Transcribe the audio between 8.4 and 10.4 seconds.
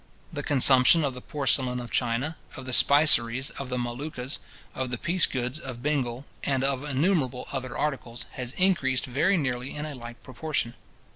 increased very nearly in a like